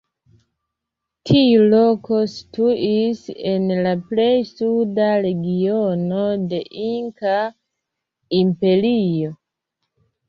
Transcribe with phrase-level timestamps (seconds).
[1.29, 7.37] Tiu loko situis en la plej suda regiono de Inkaa
[8.43, 9.35] imperio.